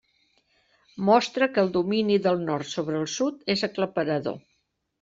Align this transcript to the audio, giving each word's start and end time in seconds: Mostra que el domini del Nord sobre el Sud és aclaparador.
Mostra 1.09 1.49
que 1.57 1.61
el 1.65 1.69
domini 1.75 2.17
del 2.29 2.43
Nord 2.49 2.73
sobre 2.73 2.99
el 3.03 3.07
Sud 3.19 3.47
és 3.57 3.67
aclaparador. 3.71 4.45